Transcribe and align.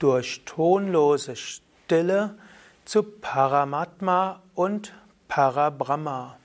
durch 0.00 0.42
tonlose 0.46 1.36
Stille 1.36 2.34
zu 2.84 3.02
Paramatma 3.02 4.42
und 4.54 4.94
Parabrahma. 5.28 6.38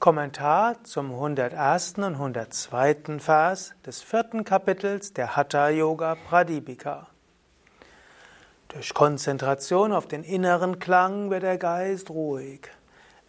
Kommentar 0.00 0.82
zum 0.84 1.12
101. 1.12 1.94
und 1.98 2.14
102. 2.14 3.18
Vers 3.20 3.74
des 3.86 4.02
vierten 4.02 4.44
Kapitels 4.44 5.12
der 5.12 5.36
Hatha 5.36 5.70
Yoga 5.70 6.16
Pradipika. 6.16 7.06
Durch 8.68 8.92
Konzentration 8.92 9.92
auf 9.92 10.06
den 10.06 10.24
inneren 10.24 10.80
Klang 10.80 11.30
wird 11.30 11.44
der 11.44 11.58
Geist 11.58 12.10
ruhig. 12.10 12.68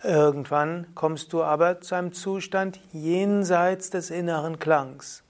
Irgendwann 0.03 0.87
kommst 0.95 1.33
du 1.33 1.43
aber 1.43 1.81
zu 1.81 1.93
einem 1.93 2.13
Zustand 2.13 2.79
jenseits 2.91 3.91
des 3.91 4.09
inneren 4.09 4.57
Klangs. 4.57 5.23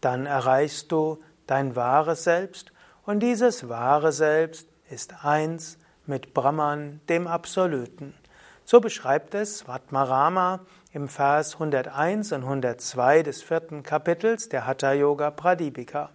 Dann 0.00 0.24
erreichst 0.26 0.90
du 0.90 1.22
dein 1.46 1.76
wahres 1.76 2.24
Selbst 2.24 2.71
und 3.04 3.20
dieses 3.20 3.68
wahre 3.68 4.12
Selbst 4.12 4.68
ist 4.90 5.24
eins 5.24 5.78
mit 6.06 6.34
Brahman, 6.34 7.00
dem 7.08 7.26
Absoluten. 7.26 8.14
So 8.64 8.80
beschreibt 8.80 9.34
es 9.34 9.62
Vatmarama 9.62 10.60
im 10.92 11.08
Vers 11.08 11.54
101 11.54 12.32
und 12.32 12.42
102 12.44 13.22
des 13.22 13.42
vierten 13.42 13.82
Kapitels 13.82 14.48
der 14.48 14.66
Hatha 14.66 14.92
Yoga 14.92 15.30
Pradipika. 15.30 16.10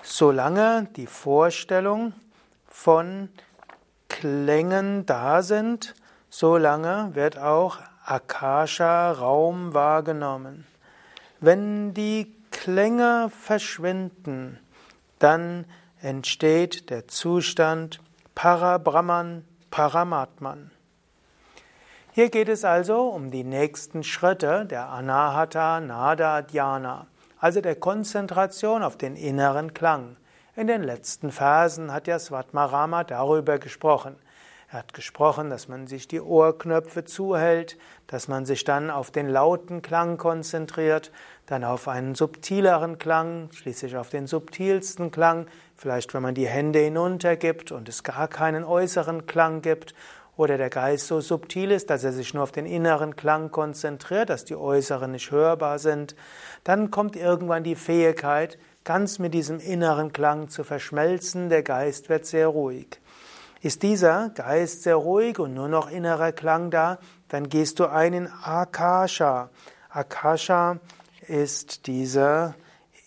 solange 0.03 0.87
die 0.95 1.05
Vorstellung 1.05 2.13
von 2.67 3.29
Klängen 4.19 5.05
da 5.05 5.41
sind, 5.41 5.95
solange 6.29 7.11
wird 7.13 7.39
auch 7.39 7.77
Akasha 8.03 9.13
Raum 9.13 9.73
wahrgenommen. 9.73 10.67
Wenn 11.39 11.93
die 11.93 12.35
Klänge 12.51 13.29
verschwinden, 13.29 14.59
dann 15.19 15.63
entsteht 16.01 16.89
der 16.89 17.07
Zustand 17.07 18.01
Parabrahman, 18.35 19.45
Paramatman. 19.71 20.71
Hier 22.11 22.29
geht 22.29 22.49
es 22.49 22.65
also 22.65 23.03
um 23.07 23.31
die 23.31 23.45
nächsten 23.45 24.03
Schritte 24.03 24.65
der 24.65 24.89
Anahata 24.89 25.79
Nada 25.79 26.41
Dhyana, 26.41 27.07
also 27.39 27.61
der 27.61 27.75
Konzentration 27.75 28.83
auf 28.83 28.97
den 28.97 29.15
inneren 29.15 29.73
Klang. 29.73 30.17
In 30.59 30.67
den 30.67 30.83
letzten 30.83 31.31
Versen 31.31 31.93
hat 31.93 32.07
ja 32.07 32.19
Svatmarama 32.19 33.05
darüber 33.05 33.59
gesprochen. 33.59 34.17
Er 34.69 34.79
hat 34.79 34.93
gesprochen, 34.93 35.49
dass 35.49 35.69
man 35.69 35.87
sich 35.87 36.09
die 36.09 36.19
Ohrknöpfe 36.19 37.05
zuhält, 37.05 37.77
dass 38.07 38.27
man 38.27 38.45
sich 38.45 38.65
dann 38.65 38.89
auf 38.89 39.09
den 39.09 39.29
lauten 39.29 39.81
Klang 39.81 40.17
konzentriert, 40.17 41.13
dann 41.45 41.63
auf 41.63 41.87
einen 41.87 42.13
subtileren 42.13 42.99
Klang, 42.99 43.47
schließlich 43.53 43.95
auf 43.95 44.09
den 44.09 44.27
subtilsten 44.27 45.11
Klang, 45.11 45.47
vielleicht 45.77 46.13
wenn 46.13 46.23
man 46.23 46.35
die 46.35 46.49
Hände 46.49 46.79
hinuntergibt 46.79 47.71
und 47.71 47.87
es 47.87 48.03
gar 48.03 48.27
keinen 48.27 48.65
äußeren 48.65 49.27
Klang 49.27 49.61
gibt 49.61 49.95
oder 50.35 50.57
der 50.57 50.69
Geist 50.69 51.07
so 51.07 51.21
subtil 51.21 51.71
ist, 51.71 51.89
dass 51.89 52.03
er 52.03 52.11
sich 52.11 52.33
nur 52.33 52.43
auf 52.43 52.51
den 52.51 52.65
inneren 52.65 53.15
Klang 53.15 53.49
konzentriert, 53.49 54.29
dass 54.29 54.43
die 54.43 54.57
äußeren 54.57 55.11
nicht 55.11 55.31
hörbar 55.31 55.79
sind, 55.79 56.17
dann 56.65 56.91
kommt 56.91 57.15
irgendwann 57.15 57.63
die 57.63 57.75
Fähigkeit, 57.75 58.57
ganz 58.83 59.19
mit 59.19 59.33
diesem 59.33 59.59
inneren 59.59 60.13
Klang 60.13 60.49
zu 60.49 60.63
verschmelzen, 60.63 61.49
der 61.49 61.63
Geist 61.63 62.09
wird 62.09 62.25
sehr 62.25 62.47
ruhig. 62.47 62.99
Ist 63.61 63.83
dieser 63.83 64.29
Geist 64.29 64.83
sehr 64.83 64.95
ruhig 64.95 65.39
und 65.39 65.53
nur 65.53 65.67
noch 65.67 65.91
innerer 65.91 66.31
Klang 66.31 66.71
da, 66.71 66.97
dann 67.27 67.49
gehst 67.49 67.79
du 67.79 67.87
ein 67.87 68.13
in 68.13 68.27
Akasha. 68.27 69.49
Akasha 69.89 70.79
ist 71.27 71.87
diese 71.87 72.55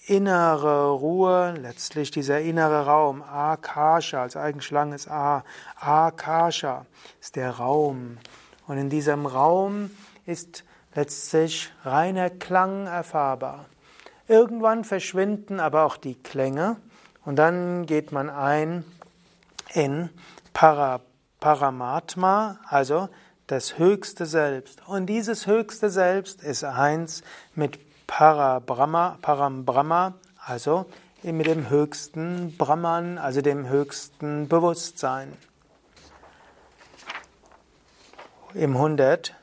innere 0.07 0.91
Ruhe, 0.91 1.55
letztlich 1.59 2.11
dieser 2.11 2.41
innere 2.41 2.87
Raum, 2.87 3.23
Akasha, 3.23 4.23
als 4.23 4.37
ist 4.37 5.09
A, 5.09 5.45
Akasha 5.77 6.87
ist 7.21 7.37
der 7.37 7.53
Raum. 7.53 8.19
Und 8.67 8.79
in 8.79 8.91
diesem 8.91 9.27
Raum 9.27 9.91
ist 10.27 10.65
letztlich 10.95 11.73
reiner 11.85 12.31
Klang 12.31 12.87
erfahrbar. 12.87 13.67
Irgendwann 14.33 14.85
verschwinden 14.85 15.61
aber 15.61 15.85
auch 15.85 15.99
die 15.99 16.15
Klänge 16.15 16.79
und 17.27 17.37
dann 17.37 17.85
geht 17.85 18.13
man 18.13 18.31
ein 18.31 18.83
in 19.75 20.09
Para, 20.55 21.03
Paramatma, 21.39 22.59
also 22.67 23.11
das 23.47 23.77
höchste 23.77 24.25
Selbst. 24.25 24.89
Und 24.89 25.05
dieses 25.05 25.47
höchste 25.47 25.91
Selbst 25.91 26.43
ist 26.43 26.65
eins 26.65 27.23
mit 27.55 27.79
Parabrahma, 28.07 29.19
Parambrahma, 29.21 30.15
also 30.43 30.87
mit 31.23 31.47
dem 31.47 31.69
höchsten 31.69 32.57
Brahman, 32.57 33.19
also 33.19 33.43
dem 33.43 33.69
höchsten 33.69 34.49
Bewusstsein. 34.49 35.37
Im 38.55 38.79
102. 38.79 39.35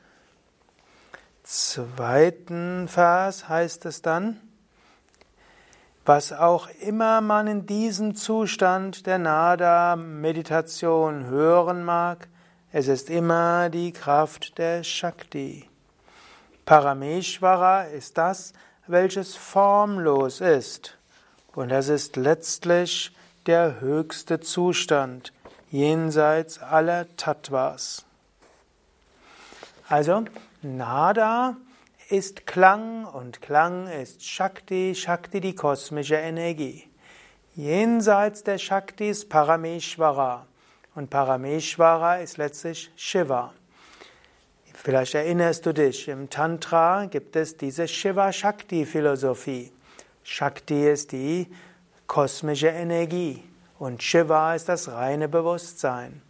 Vers 2.88 3.48
heißt 3.48 3.86
es 3.86 4.02
dann, 4.02 4.40
was 6.10 6.32
auch 6.32 6.68
immer 6.80 7.20
man 7.20 7.46
in 7.46 7.66
diesem 7.66 8.16
Zustand 8.16 9.06
der 9.06 9.18
Nada-Meditation 9.18 11.26
hören 11.26 11.84
mag, 11.84 12.26
es 12.72 12.88
ist 12.88 13.10
immer 13.10 13.70
die 13.70 13.92
Kraft 13.92 14.58
der 14.58 14.82
Shakti. 14.82 15.68
Parameshvara 16.66 17.84
ist 17.84 18.18
das, 18.18 18.54
welches 18.88 19.36
formlos 19.36 20.40
ist. 20.40 20.98
Und 21.54 21.68
das 21.68 21.86
ist 21.86 22.16
letztlich 22.16 23.12
der 23.46 23.80
höchste 23.80 24.40
Zustand 24.40 25.32
jenseits 25.70 26.58
aller 26.58 27.06
Tattvas. 27.16 28.04
Also, 29.88 30.24
Nada 30.60 31.54
ist 32.10 32.44
Klang 32.46 33.04
und 33.04 33.40
Klang 33.40 33.86
ist 33.86 34.26
Shakti, 34.26 34.94
Shakti 34.96 35.40
die 35.40 35.54
kosmische 35.54 36.16
Energie. 36.16 36.90
Jenseits 37.54 38.42
der 38.42 38.58
Shakti 38.58 39.10
ist 39.10 39.28
Parameshvara 39.28 40.46
und 40.96 41.08
Parameshvara 41.08 42.16
ist 42.16 42.36
letztlich 42.36 42.90
Shiva. 42.96 43.54
Vielleicht 44.74 45.14
erinnerst 45.14 45.66
du 45.66 45.72
dich, 45.72 46.08
im 46.08 46.28
Tantra 46.30 47.06
gibt 47.06 47.36
es 47.36 47.56
diese 47.56 47.86
Shiva-Shakti-Philosophie. 47.86 49.70
Shakti 50.24 50.88
ist 50.88 51.12
die 51.12 51.46
kosmische 52.08 52.68
Energie 52.68 53.44
und 53.78 54.02
Shiva 54.02 54.54
ist 54.56 54.68
das 54.68 54.90
reine 54.90 55.28
Bewusstsein. 55.28 56.22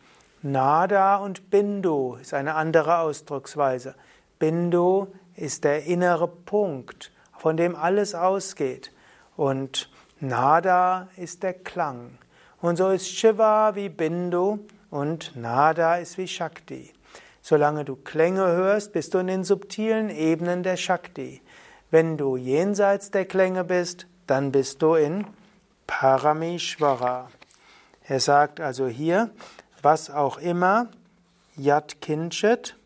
Nada 0.42 1.16
und 1.16 1.48
Bindu 1.50 2.16
ist 2.20 2.34
eine 2.34 2.54
andere 2.54 2.98
Ausdrucksweise. 2.98 3.94
Bindu 4.38 5.06
ist 5.36 5.64
der 5.64 5.84
innere 5.84 6.28
Punkt, 6.28 7.12
von 7.38 7.56
dem 7.56 7.76
alles 7.76 8.14
ausgeht. 8.14 8.92
Und 9.36 9.90
Nada 10.20 11.08
ist 11.16 11.42
der 11.42 11.54
Klang. 11.54 12.18
Und 12.60 12.76
so 12.76 12.90
ist 12.90 13.08
Shiva 13.08 13.74
wie 13.74 13.88
Bindu 13.88 14.58
und 14.90 15.34
Nada 15.34 15.96
ist 15.96 16.18
wie 16.18 16.28
Shakti. 16.28 16.92
Solange 17.40 17.84
du 17.84 17.96
Klänge 17.96 18.46
hörst, 18.46 18.92
bist 18.92 19.14
du 19.14 19.18
in 19.18 19.28
den 19.28 19.44
subtilen 19.44 20.10
Ebenen 20.10 20.62
der 20.62 20.76
Shakti. 20.76 21.40
Wenn 21.90 22.18
du 22.18 22.36
jenseits 22.36 23.10
der 23.10 23.24
Klänge 23.24 23.64
bist, 23.64 24.06
dann 24.26 24.52
bist 24.52 24.82
du 24.82 24.94
in 24.94 25.26
Parameshvara. 25.86 27.30
Er 28.04 28.20
sagt 28.20 28.60
also 28.60 28.86
hier, 28.86 29.30
was 29.82 30.10
auch 30.10 30.38
immer 30.38 30.88
Yat 31.56 32.00
Kinchit 32.00 32.76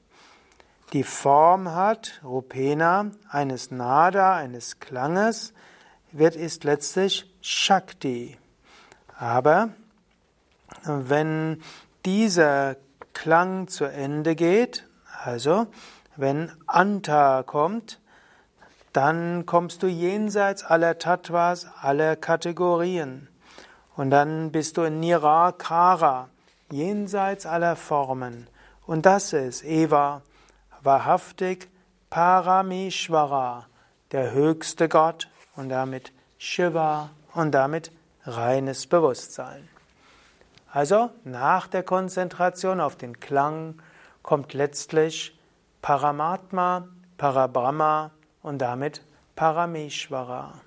die 0.95 1.03
Form 1.03 1.75
hat, 1.75 2.21
Rupena, 2.23 3.11
eines 3.29 3.73
Nada, 3.73 4.37
eines 4.37 4.79
Klanges, 4.79 5.53
wird 6.13 6.37
ist 6.37 6.63
letztlich 6.63 7.29
Shakti. 7.41 8.39
Aber 9.19 9.71
wenn 10.85 11.61
dieser 12.05 12.77
Klang 13.13 13.67
zu 13.67 13.87
Ende 13.87 14.37
geht, 14.37 14.87
also 15.25 15.67
wenn 16.15 16.53
Anta 16.69 17.43
kommt, 17.43 18.01
dann 18.93 19.47
kommst 19.47 19.83
du 19.83 19.89
jenseits 19.89 20.63
aller 20.63 21.01
Tattvas, 21.01 21.67
aller 21.83 22.15
Kategorien. 22.15 23.27
Und 23.97 24.11
dann 24.11 24.53
bist 24.53 24.77
du 24.77 24.83
in 24.83 25.01
Nirakara, 25.01 26.29
jenseits 26.71 27.47
aller 27.47 27.75
Formen. 27.75 28.47
Und 28.87 29.07
das 29.07 29.33
ist 29.33 29.65
Eva, 29.65 30.23
wahrhaftig 30.85 31.69
Parameshvara, 32.11 33.67
der 34.13 34.33
höchste 34.33 34.89
Gott 34.89 35.29
und 35.57 35.71
damit 35.71 36.13
Shiva 36.39 37.11
und 37.33 37.53
damit 37.53 37.91
reines 38.25 38.87
Bewusstsein. 38.87 39.69
Also 40.71 41.11
nach 41.25 41.67
der 41.67 41.83
Konzentration 41.83 42.81
auf 42.81 42.97
den 42.97 43.21
Klang 43.21 43.81
kommt 44.23 44.53
letztlich 44.55 45.39
Paramatma, 45.83 46.89
Parabrahma 47.17 48.11
und 48.43 48.59
damit 48.59 49.03
Parameshvara. 49.37 50.61